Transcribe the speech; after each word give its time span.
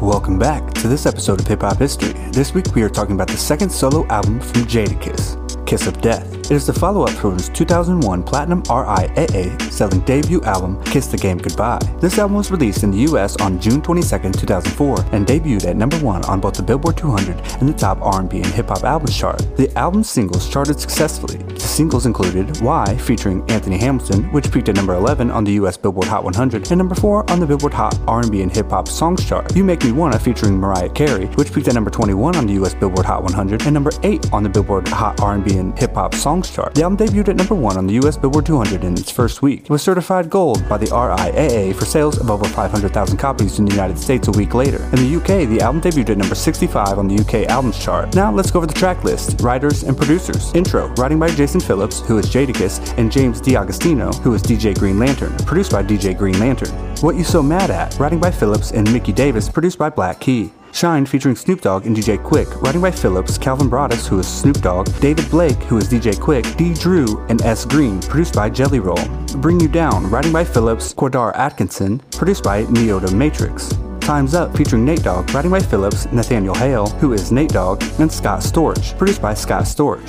Welcome 0.00 0.38
back 0.38 0.74
to 0.74 0.88
this 0.88 1.06
episode 1.06 1.40
of 1.40 1.46
Hip 1.46 1.62
Hop 1.62 1.78
History. 1.78 2.12
This 2.30 2.52
week 2.52 2.74
we 2.74 2.82
are 2.82 2.88
talking 2.90 3.14
about 3.14 3.28
the 3.28 3.36
second 3.38 3.70
solo 3.70 4.06
album 4.08 4.40
from 4.40 4.64
Jadakiss. 4.64 5.66
Kiss 5.66 5.86
of 5.86 5.98
Death. 6.02 6.45
It 6.46 6.52
is 6.52 6.64
the 6.64 6.72
follow-up 6.72 7.10
from 7.10 7.32
his 7.32 7.48
2001 7.48 8.22
Platinum 8.22 8.62
RIAA 8.62 9.60
selling 9.62 9.98
debut 10.02 10.40
album 10.42 10.80
Kiss 10.84 11.08
the 11.08 11.16
Game 11.16 11.38
Goodbye. 11.38 11.80
This 11.98 12.20
album 12.20 12.36
was 12.36 12.52
released 12.52 12.84
in 12.84 12.92
the 12.92 12.98
US 13.10 13.34
on 13.40 13.60
June 13.60 13.82
22, 13.82 14.06
2004 14.06 15.00
and 15.10 15.26
debuted 15.26 15.66
at 15.66 15.74
number 15.74 15.98
1 15.98 16.24
on 16.26 16.40
both 16.40 16.54
the 16.54 16.62
Billboard 16.62 16.96
200 16.96 17.36
and 17.60 17.68
the 17.68 17.72
top 17.72 17.98
R&B 18.00 18.36
and 18.36 18.46
hip 18.46 18.68
hop 18.68 18.84
albums 18.84 19.18
chart. 19.18 19.38
The 19.56 19.76
album's 19.76 20.08
singles 20.08 20.48
charted 20.48 20.78
successfully. 20.78 21.38
The 21.38 21.58
singles 21.58 22.06
included 22.06 22.60
Why 22.60 22.96
featuring 22.96 23.42
Anthony 23.50 23.78
Hamilton, 23.78 24.30
which 24.30 24.52
peaked 24.52 24.68
at 24.68 24.76
number 24.76 24.94
11 24.94 25.32
on 25.32 25.42
the 25.42 25.54
US 25.54 25.76
Billboard 25.76 26.06
Hot 26.06 26.22
100 26.22 26.70
and 26.70 26.78
number 26.78 26.94
4 26.94 27.28
on 27.28 27.40
the 27.40 27.46
Billboard 27.46 27.74
Hot 27.74 27.98
R&B 28.06 28.42
and 28.42 28.54
hip 28.54 28.70
hop 28.70 28.86
songs 28.86 29.28
chart. 29.28 29.56
You 29.56 29.64
Make 29.64 29.82
Me 29.82 29.90
Wanna 29.90 30.20
featuring 30.20 30.56
Mariah 30.56 30.90
Carey, 30.90 31.26
which 31.34 31.52
peaked 31.52 31.66
at 31.66 31.74
number 31.74 31.90
21 31.90 32.36
on 32.36 32.46
the 32.46 32.52
US 32.62 32.72
Billboard 32.72 33.04
Hot 33.06 33.24
100 33.24 33.62
and 33.62 33.74
number 33.74 33.90
8 34.04 34.32
on 34.32 34.44
the 34.44 34.48
Billboard 34.48 34.86
Hot 34.86 35.20
R&B 35.20 35.56
and 35.56 35.76
hip 35.76 35.94
hop 35.94 36.14
songs 36.14 36.35
chart. 36.42 36.74
The 36.74 36.82
album 36.82 36.98
debuted 36.98 37.28
at 37.28 37.36
number 37.36 37.54
1 37.54 37.76
on 37.76 37.86
the 37.86 37.94
US 37.94 38.16
Billboard 38.16 38.46
200 38.46 38.84
in 38.84 38.94
its 38.94 39.10
first 39.10 39.42
week. 39.42 39.62
It 39.62 39.70
was 39.70 39.82
certified 39.82 40.30
gold 40.30 40.68
by 40.68 40.78
the 40.78 40.86
RIAA 40.86 41.74
for 41.74 41.84
sales 41.84 42.18
of 42.18 42.30
over 42.30 42.44
500,000 42.44 43.16
copies 43.16 43.58
in 43.58 43.64
the 43.64 43.72
United 43.72 43.98
States 43.98 44.28
a 44.28 44.32
week 44.32 44.54
later. 44.54 44.82
In 44.92 44.96
the 44.96 45.16
UK, 45.16 45.48
the 45.48 45.60
album 45.60 45.80
debuted 45.80 46.10
at 46.10 46.18
number 46.18 46.34
65 46.34 46.98
on 46.98 47.08
the 47.08 47.18
UK 47.18 47.48
albums 47.48 47.82
chart. 47.82 48.14
Now 48.14 48.32
let's 48.32 48.50
go 48.50 48.58
over 48.58 48.66
the 48.66 48.74
track 48.74 49.04
list, 49.04 49.40
writers, 49.40 49.82
and 49.82 49.96
producers. 49.96 50.52
Intro, 50.54 50.88
writing 50.94 51.18
by 51.18 51.28
Jason 51.28 51.60
Phillips, 51.60 52.00
who 52.00 52.18
is 52.18 52.26
Jadakiss, 52.26 52.96
and 52.98 53.10
James 53.10 53.40
D'Agostino, 53.40 54.12
who 54.12 54.34
is 54.34 54.42
DJ 54.42 54.78
Green 54.78 54.98
Lantern, 54.98 55.36
produced 55.38 55.72
by 55.72 55.82
DJ 55.82 56.16
Green 56.16 56.38
Lantern. 56.38 56.70
What 57.00 57.16
You 57.16 57.24
So 57.24 57.42
Mad 57.42 57.70
At, 57.70 57.98
writing 57.98 58.20
by 58.20 58.30
Phillips 58.30 58.72
and 58.72 58.90
Mickey 58.92 59.12
Davis, 59.12 59.48
produced 59.48 59.78
by 59.78 59.90
Black 59.90 60.20
Key. 60.20 60.50
Shine 60.76 61.06
featuring 61.06 61.36
Snoop 61.36 61.62
Dogg 61.62 61.86
and 61.86 61.96
DJ 61.96 62.22
Quik, 62.22 62.60
writing 62.60 62.82
by 62.82 62.90
Phillips, 62.90 63.38
Calvin 63.38 63.70
Broadus, 63.70 64.06
who 64.06 64.18
is 64.18 64.28
Snoop 64.28 64.60
Dogg, 64.60 64.86
David 65.00 65.30
Blake, 65.30 65.56
who 65.62 65.78
is 65.78 65.88
DJ 65.88 66.12
Quik, 66.12 66.54
D. 66.58 66.74
Drew, 66.74 67.24
and 67.30 67.40
S. 67.40 67.64
Green, 67.64 67.98
produced 68.02 68.34
by 68.34 68.50
Jelly 68.50 68.78
Roll. 68.78 69.02
Bring 69.38 69.58
You 69.58 69.68
Down, 69.68 70.10
writing 70.10 70.32
by 70.32 70.44
Phillips, 70.44 70.92
Quadar 70.92 71.34
Atkinson, 71.34 72.00
produced 72.10 72.44
by 72.44 72.64
Neo 72.64 73.00
da 73.00 73.10
Matrix. 73.10 73.70
Time's 74.00 74.34
Up 74.34 74.54
featuring 74.54 74.84
Nate 74.84 75.02
Dogg, 75.02 75.32
writing 75.32 75.50
by 75.50 75.60
Phillips, 75.60 76.04
Nathaniel 76.12 76.54
Hale, 76.54 76.88
who 77.00 77.14
is 77.14 77.32
Nate 77.32 77.52
Dogg, 77.52 77.82
and 77.98 78.12
Scott 78.12 78.40
Storch, 78.40 78.98
produced 78.98 79.22
by 79.22 79.32
Scott 79.32 79.64
Storch. 79.64 80.04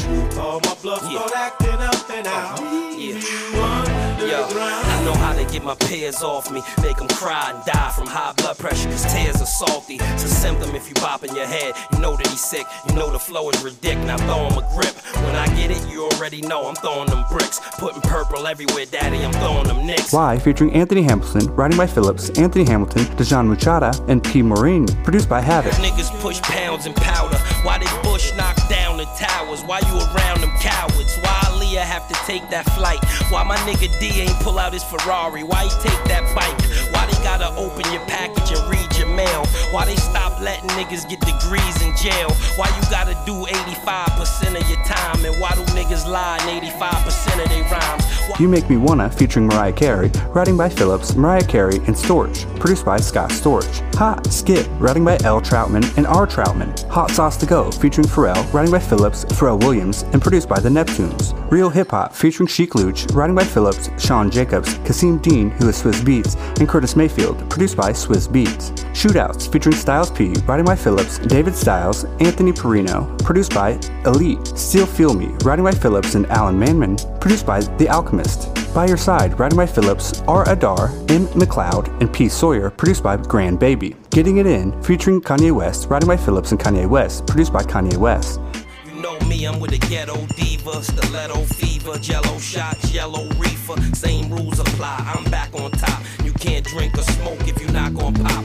Know 5.07 5.13
how 5.13 5.31
to 5.31 5.45
get 5.45 5.63
my 5.63 5.73
peers 5.73 6.21
off 6.21 6.51
me, 6.51 6.61
make 6.81 6.97
them 6.97 7.07
cry 7.07 7.53
and 7.55 7.63
die 7.63 7.93
from 7.95 8.07
high 8.07 8.33
blood 8.33 8.57
pressure, 8.57 8.89
cause 8.89 9.05
tears 9.13 9.41
are 9.41 9.45
salty. 9.45 9.95
It's 10.01 10.25
a 10.25 10.27
symptom 10.27 10.75
if 10.75 10.89
you 10.89 10.95
pop 10.95 11.23
in 11.23 11.33
your 11.33 11.45
head, 11.45 11.75
you 11.93 11.99
know 11.99 12.17
that 12.17 12.27
he's 12.27 12.43
sick, 12.43 12.67
you 12.89 12.93
know 12.93 13.09
the 13.09 13.17
flow 13.17 13.49
is 13.49 13.63
ridiculous. 13.63 14.05
Now 14.05 14.17
throw 14.17 14.49
him 14.49 14.61
a 14.61 14.75
grip. 14.75 14.93
When 15.23 15.33
I 15.33 15.47
get 15.55 15.71
it, 15.71 15.81
you 15.89 16.09
already 16.09 16.41
know 16.41 16.67
I'm 16.67 16.75
throwing 16.75 17.07
them 17.07 17.23
bricks, 17.31 17.61
putting 17.77 18.01
purple 18.01 18.47
everywhere, 18.47 18.83
daddy, 18.85 19.23
I'm 19.23 19.31
throwing 19.31 19.67
them 19.67 19.87
nicks. 19.87 20.11
Why, 20.11 20.37
featuring 20.37 20.73
Anthony 20.73 21.03
Hamilton, 21.03 21.55
writing 21.55 21.77
by 21.77 21.87
Phillips, 21.87 22.29
Anthony 22.37 22.65
Hamilton, 22.65 23.05
Kejuan 23.15 23.47
Muchita, 23.47 24.03
and 24.09 24.21
P. 24.21 24.41
Maureen, 24.41 24.87
produced 25.05 25.29
by 25.29 25.39
Havoc. 25.39 25.71
Niggas 25.75 26.11
push 26.19 26.41
pounds 26.41 26.85
and 26.85 26.93
powder, 26.97 27.37
why 27.63 27.77
they 27.77 27.87
bush 28.03 28.35
knock 28.35 28.57
down 28.67 28.97
the 28.97 29.05
towers, 29.15 29.63
why 29.63 29.79
you 29.79 29.95
around 30.13 30.41
them 30.41 30.51
cowards, 30.59 31.15
why 31.19 31.39
Aaliyah 31.47 31.79
have 31.79 32.09
to 32.09 32.13
take 32.25 32.49
that 32.49 32.65
flight, 32.75 32.99
why 33.31 33.45
my 33.45 33.55
nigga 33.59 33.87
D 34.01 34.21
ain't 34.21 34.35
pull 34.43 34.59
out 34.59 34.73
his 34.73 34.83
Ferrari, 34.99 35.43
why 35.43 35.63
you 35.63 35.69
take 35.81 36.01
that 36.05 36.23
bike, 36.33 36.57
why 36.93 37.05
they 37.05 37.17
gotta 37.23 37.49
open 37.57 37.83
your 37.91 38.01
package 38.07 38.57
and 38.57 38.63
read 38.69 38.87
your 38.97 39.07
mail, 39.07 39.45
why 39.71 39.85
they 39.85 39.95
stop 39.95 40.39
letting 40.41 40.69
niggas 40.71 41.07
get 41.09 41.19
degrees 41.21 41.81
in 41.81 41.95
jail, 41.97 42.29
why 42.55 42.67
you 42.67 42.81
gotta 42.89 43.13
do 43.25 43.45
85% 43.45 44.59
of 44.59 44.69
your 44.69 44.81
time, 44.83 45.25
and 45.25 45.35
why 45.41 45.51
do 45.51 45.63
niggas 45.75 46.07
lie 46.07 46.37
in 46.47 46.63
85% 46.63 47.43
of 47.43 47.49
their 47.49 47.63
rhymes. 47.69 48.06
You 48.39 48.47
Make 48.47 48.69
Me 48.69 48.77
Wanna 48.77 49.09
featuring 49.09 49.47
Mariah 49.47 49.73
Carey, 49.73 50.09
writing 50.29 50.55
by 50.55 50.69
Phillips, 50.69 51.15
Mariah 51.15 51.43
Carey, 51.43 51.77
and 51.77 51.95
Storch, 51.95 52.45
produced 52.59 52.85
by 52.85 52.97
Scott 52.97 53.31
Storch. 53.31 53.81
Hot 53.95 54.25
Skip, 54.27 54.67
writing 54.79 55.03
by 55.03 55.17
L. 55.23 55.41
Troutman 55.41 55.83
and 55.97 56.05
R. 56.05 56.27
Troutman. 56.27 56.87
Hot 56.89 57.09
Sauce 57.09 57.37
to 57.37 57.45
Go 57.45 57.71
featuring 57.71 58.07
Pharrell, 58.07 58.51
writing 58.53 58.71
by 58.71 58.79
Phillips, 58.79 59.25
Pharrell 59.25 59.59
Williams, 59.59 60.03
and 60.13 60.21
produced 60.21 60.47
by 60.47 60.59
the 60.59 60.69
Neptunes. 60.69 61.33
Real 61.51 61.69
Hip 61.69 61.91
Hop 61.91 62.13
featuring 62.13 62.47
Sheek 62.47 62.75
Louch, 62.75 63.11
writing 63.13 63.35
by 63.35 63.43
Phillips, 63.43 63.89
Sean 63.97 64.29
Jacobs, 64.29 64.75
Kasseem 64.79 65.21
Dean, 65.21 65.49
who 65.49 65.69
is 65.69 65.81
Swizz 65.81 66.01
Beatz, 66.01 66.35
and 66.59 66.69
Curtis 66.69 66.95
Mayfield, 66.95 67.49
produced 67.49 67.75
by 67.75 67.91
Swizz 67.91 68.27
Beatz. 68.27 68.86
Shootouts 68.97 69.51
featuring 69.51 69.75
Styles 69.75 70.09
P, 70.09 70.33
writing 70.47 70.65
by 70.65 70.75
Phillips, 70.75 71.19
David 71.19 71.53
Styles, 71.53 72.05
Anthony 72.19 72.51
Perino, 72.51 73.15
produced 73.23 73.53
by 73.53 73.79
Elite. 74.05 74.47
Still 74.57 74.87
Feel 74.87 75.13
Me, 75.13 75.27
writing 75.43 75.63
by 75.63 75.71
Phillips 75.71 76.15
and 76.15 76.25
Alan 76.31 76.57
Maman, 76.57 76.97
produced 77.21 77.45
by 77.45 77.59
The 77.59 77.87
Alchemist. 77.89 78.55
By 78.73 78.87
Your 78.87 78.97
Side, 78.97 79.39
writing 79.39 79.55
by 79.55 79.67
Phillips, 79.67 80.23
R. 80.27 80.49
Adar, 80.49 80.87
M. 81.09 81.27
McLeod, 81.37 81.89
and 82.01 82.11
P. 82.11 82.27
Sawyer, 82.27 82.71
produced 82.71 83.03
by 83.03 83.17
Grand 83.17 83.59
Baby. 83.59 83.95
Getting 84.09 84.37
It 84.37 84.47
In, 84.47 84.71
featuring 84.81 85.21
Kanye 85.21 85.51
West, 85.51 85.91
writing 85.91 86.07
by 86.07 86.17
Phillips 86.17 86.49
and 86.49 86.59
Kanye 86.59 86.89
West, 86.89 87.27
produced 87.27 87.53
by 87.53 87.61
Kanye 87.61 87.97
West. 87.97 88.41
You 88.83 88.99
know 88.99 89.19
me, 89.27 89.45
I'm 89.45 89.59
with 89.59 89.79
ghetto 89.91 90.25
diva, 90.35 90.83
stiletto 90.83 91.43
fever, 91.53 91.99
jello 91.99 92.39
shots, 92.39 92.91
yellow 92.91 93.29
reefer. 93.37 93.79
Same 93.93 94.31
rules 94.31 94.57
apply, 94.57 95.13
I'm 95.15 95.23
back 95.29 95.53
on 95.53 95.69
top. 95.69 96.01
You 96.23 96.33
can't 96.33 96.65
drink 96.65 96.97
or 96.97 97.03
smoke 97.03 97.47
if 97.47 97.61
you're 97.61 97.71
not 97.71 97.93
gonna 97.93 98.23
pop. 98.23 98.43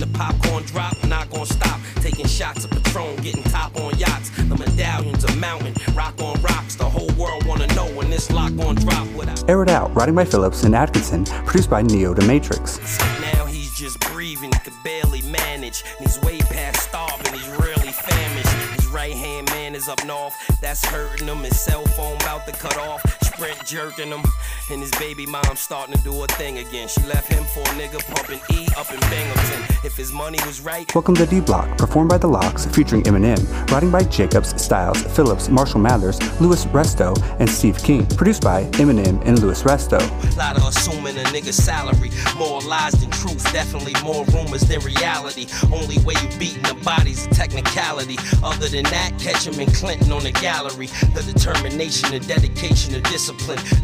See 0.00 0.06
me 0.06 0.12
in 0.12 0.12
the 0.12 0.18
popcorn 0.18 0.64
drop, 0.64 0.96
not 1.06 1.30
gonna 1.30 1.46
stop. 1.46 1.80
Taking 1.96 2.26
shots 2.26 2.64
of 2.64 2.70
Patron, 2.70 3.16
getting 3.16 3.42
top 3.44 3.76
on 3.80 3.96
yachts. 3.98 4.30
The 4.30 4.56
medallions 4.56 5.24
are 5.24 5.36
mountain, 5.36 5.74
rock 5.94 6.14
on 6.20 6.40
rocks. 6.42 6.74
The 6.76 6.84
whole 6.84 7.10
world 7.18 7.44
wanna 7.46 7.66
know 7.74 7.86
when 7.94 8.10
this 8.10 8.30
lock 8.30 8.54
gon' 8.56 8.76
drop. 8.76 9.06
Without 9.12 9.48
Air 9.48 9.62
It 9.62 9.70
Out, 9.70 9.94
writing 9.94 10.14
by 10.14 10.24
Phillips 10.24 10.64
and 10.64 10.74
Atkinson, 10.74 11.24
produced 11.24 11.70
by 11.70 11.82
Neo 11.82 12.14
da 12.14 12.26
Matrix. 12.26 12.78
now 13.20 13.46
he's 13.46 13.74
just 13.74 13.98
breathing, 14.12 14.50
could 14.50 14.72
barely 14.84 15.22
manage. 15.22 15.82
And 15.98 16.06
he's 16.06 16.20
way 16.22 16.38
past 16.38 16.88
starving, 16.88 17.32
he's 17.32 17.48
really 17.48 17.92
famished. 17.92 18.54
His 18.76 18.86
right 18.88 19.12
hand 19.12 19.46
man 19.48 19.74
is 19.74 19.88
up 19.88 20.04
north, 20.06 20.34
that's 20.60 20.84
hurting 20.84 21.28
him. 21.28 21.38
His 21.38 21.58
cell 21.60 21.84
phone 21.96 22.16
about 22.16 22.46
to 22.46 22.52
cut 22.52 22.76
off, 22.78 23.02
sprint 23.40 23.64
jerking 23.64 24.08
him. 24.08 24.22
And 24.70 24.80
his 24.80 24.90
baby 24.92 25.26
mom 25.26 25.56
starting 25.56 25.96
to 25.96 26.02
do 26.02 26.12
her 26.20 26.26
thing 26.38 26.58
again. 26.58 26.88
She 26.88 27.00
left 27.02 27.32
him 27.32 27.42
for 27.44 27.60
a 27.60 27.74
nigga 27.74 27.98
pumping 28.14 28.40
E 28.54 28.68
up 28.76 28.92
in 28.92 29.00
Binghamton. 29.10 29.76
If 29.82 29.96
his 29.96 30.12
money 30.12 30.38
was 30.46 30.60
right, 30.60 30.86
Welcome 30.94 31.14
to 31.16 31.26
D 31.26 31.40
Block, 31.40 31.76
performed 31.78 32.10
by 32.10 32.18
The 32.18 32.28
Lox, 32.28 32.66
featuring 32.66 33.02
Eminem, 33.04 33.40
writing 33.70 33.90
by 33.90 34.02
Jacobs, 34.04 34.60
Styles, 34.62 35.02
Phillips, 35.02 35.48
Marshall 35.48 35.80
Mathers, 35.80 36.18
Louis 36.40 36.64
Resto, 36.66 37.16
and 37.40 37.48
Steve 37.48 37.78
King, 37.78 38.06
produced 38.06 38.42
by 38.42 38.64
Eminem 38.72 39.20
and 39.24 39.40
Louis 39.40 39.60
Resto. 39.62 39.98
A 39.98 40.38
lot 40.38 40.56
of 40.56 40.64
assuming 40.68 41.16
a 41.16 41.24
nigga's 41.24 41.56
salary. 41.56 42.10
More 42.36 42.60
lies 42.60 42.92
than 42.92 43.10
truth, 43.10 43.42
definitely 43.52 43.94
more 44.04 44.24
rumors 44.26 44.62
than 44.62 44.80
reality. 44.80 45.46
Only 45.72 45.98
way 46.04 46.14
you 46.22 46.38
beating 46.38 46.62
the 46.62 46.78
body's 46.84 47.26
a 47.26 47.30
technicality. 47.30 48.18
Other 48.44 48.68
than 48.68 48.84
that, 48.84 49.18
catch 49.18 49.46
him 49.46 49.58
in 49.58 49.70
Clinton 49.72 50.12
on 50.12 50.22
the 50.22 50.32
gallery. 50.32 50.86
The 51.14 51.22
determination, 51.22 52.10
the 52.10 52.20
dedication, 52.20 52.92
the 52.92 53.00
discipline. 53.00 53.29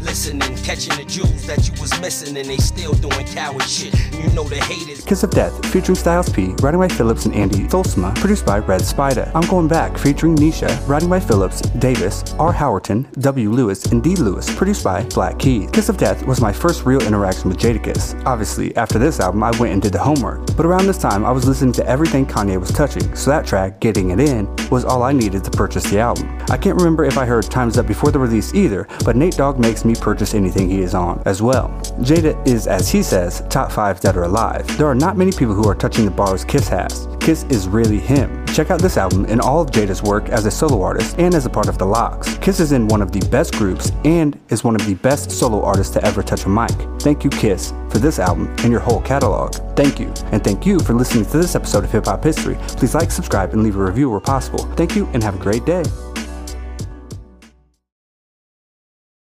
Listening, 0.01 0.57
catching 0.57 0.97
the 0.97 1.05
jewels 1.07 1.45
that 1.47 1.65
you 1.67 1.81
was 1.81 1.97
missing, 2.01 2.35
and 2.35 2.49
they 2.49 2.57
still 2.57 2.93
doing 2.95 3.25
coward 3.27 3.63
shit. 3.63 3.93
You 4.13 4.29
know 4.33 4.43
the 4.43 4.57
haters. 4.57 5.05
Kiss 5.05 5.23
of 5.23 5.29
Death, 5.31 5.65
featuring 5.67 5.95
Styles 5.95 6.27
P, 6.27 6.53
writing 6.61 6.81
by 6.81 6.89
Phillips 6.89 7.25
and 7.25 7.33
Andy 7.33 7.59
Tholsma, 7.59 8.13
produced 8.15 8.45
by 8.45 8.59
Red 8.59 8.81
Spyda. 8.81 9.31
I'm 9.33 9.47
Going 9.47 9.69
Back, 9.69 9.97
featuring 9.97 10.35
Nisha, 10.35 10.67
writing 10.85 11.07
by 11.09 11.21
Phillips, 11.21 11.61
Davis, 11.61 12.23
R. 12.37 12.53
Howerton, 12.53 13.09
W. 13.21 13.49
Lewis, 13.49 13.85
and 13.85 14.03
D. 14.03 14.17
Lewis, 14.17 14.53
produced 14.53 14.83
by 14.83 15.03
Black 15.05 15.39
Keys. 15.39 15.69
Kiss 15.71 15.87
of 15.87 15.95
Death 15.95 16.25
was 16.25 16.41
my 16.41 16.51
first 16.51 16.85
real 16.85 17.01
interaction 17.01 17.49
with 17.49 17.57
Jadakiss. 17.57 18.21
Obviously, 18.25 18.75
after 18.75 18.99
this 18.99 19.21
album, 19.21 19.43
I 19.43 19.51
went 19.51 19.71
and 19.71 19.81
did 19.81 19.93
the 19.93 19.99
homework. 19.99 20.45
But 20.57 20.65
around 20.65 20.87
this 20.87 20.97
time, 20.97 21.25
I 21.25 21.31
was 21.31 21.47
listening 21.47 21.71
to 21.73 21.87
everything 21.87 22.25
Kanye 22.25 22.59
was 22.59 22.71
touching, 22.71 23.15
so 23.15 23.29
that 23.29 23.45
track, 23.45 23.79
Getting 23.79 24.09
It 24.09 24.19
In, 24.19 24.53
was 24.69 24.83
all 24.83 25.03
I 25.03 25.13
needed 25.13 25.45
to 25.45 25.51
purchase 25.51 25.89
the 25.89 25.99
album. 25.99 26.37
I 26.49 26.57
can't 26.57 26.77
remember 26.77 27.05
if 27.05 27.17
I 27.17 27.25
heard 27.25 27.45
Time's 27.45 27.77
Up 27.77 27.87
before 27.87 28.11
the 28.11 28.19
release 28.19 28.53
either, 28.53 28.87
but 29.05 29.15
Nate 29.27 29.35
Dogg 29.35 29.59
makes 29.59 29.83
me 29.83 29.93
purchase 29.93 30.33
anything 30.33 30.69
he 30.69 30.79
is 30.79 30.95
on 30.95 31.21
as 31.25 31.41
well. 31.41 31.67
Jada 31.99 32.47
is, 32.47 32.65
as 32.65 32.87
he 32.87 33.03
says, 33.03 33.43
top 33.49 33.73
5 33.73 33.99
dead 33.99 34.15
or 34.15 34.23
alive. 34.23 34.65
There 34.77 34.87
are 34.87 34.95
not 34.95 35.17
many 35.17 35.33
people 35.33 35.53
who 35.53 35.67
are 35.67 35.75
touching 35.75 36.05
the 36.05 36.11
bars 36.11 36.45
Kiss 36.45 36.69
has. 36.69 37.09
Kiss 37.19 37.43
is 37.49 37.67
really 37.67 37.99
him. 37.99 38.45
Check 38.45 38.71
out 38.71 38.81
this 38.81 38.95
album 38.95 39.25
and 39.25 39.41
all 39.41 39.59
of 39.59 39.69
Jada's 39.71 40.01
work 40.01 40.29
as 40.29 40.45
a 40.45 40.51
solo 40.51 40.81
artist 40.81 41.19
and 41.19 41.35
as 41.35 41.45
a 41.45 41.49
part 41.49 41.67
of 41.67 41.77
the 41.77 41.85
Lox. 41.85 42.37
Kiss 42.37 42.61
is 42.61 42.71
in 42.71 42.87
one 42.87 43.01
of 43.01 43.11
the 43.11 43.19
best 43.27 43.53
groups 43.55 43.91
and 44.05 44.39
is 44.47 44.63
one 44.63 44.75
of 44.75 44.85
the 44.87 44.93
best 44.93 45.29
solo 45.29 45.61
artists 45.61 45.93
to 45.95 46.05
ever 46.05 46.23
touch 46.23 46.45
a 46.45 46.49
mic. 46.49 46.71
Thank 47.01 47.25
you, 47.25 47.29
Kiss, 47.29 47.73
for 47.89 47.97
this 47.97 48.19
album 48.19 48.47
and 48.59 48.71
your 48.71 48.79
whole 48.79 49.01
catalog. 49.01 49.55
Thank 49.75 49.99
you. 49.99 50.07
And 50.31 50.41
thank 50.41 50.65
you 50.65 50.79
for 50.79 50.93
listening 50.93 51.25
to 51.25 51.37
this 51.37 51.53
episode 51.53 51.83
of 51.83 51.91
Hip 51.91 52.05
Hop 52.05 52.23
History. 52.23 52.55
Please 52.77 52.95
like, 52.95 53.11
subscribe, 53.11 53.51
and 53.51 53.61
leave 53.61 53.75
a 53.75 53.83
review 53.83 54.09
where 54.09 54.21
possible. 54.21 54.59
Thank 54.75 54.95
you 54.95 55.05
and 55.07 55.21
have 55.21 55.35
a 55.35 55.43
great 55.43 55.65
day. 55.65 55.83